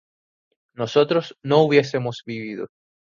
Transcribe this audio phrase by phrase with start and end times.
[0.73, 2.65] nosotros no hubiésemos vivido